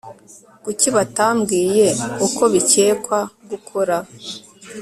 [0.63, 1.85] kuki batambwiye
[2.25, 3.19] uko bikekwa
[3.49, 3.97] gukora